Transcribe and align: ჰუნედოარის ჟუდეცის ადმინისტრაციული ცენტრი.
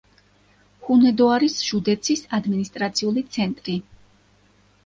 ჰუნედოარის 0.87 1.57
ჟუდეცის 1.67 2.25
ადმინისტრაციული 2.39 3.25
ცენტრი. 3.37 3.77